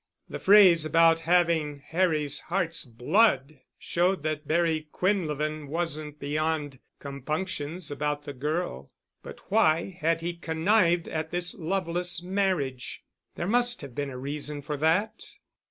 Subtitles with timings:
[0.27, 8.23] The phrase about having Harry's heart's blood showed that Barry Quinlevin wasn't beyond compunctions about
[8.23, 8.89] the girl.
[9.21, 13.03] But why had he connived at this loveless marriage?
[13.35, 15.21] There must have been a reason for that.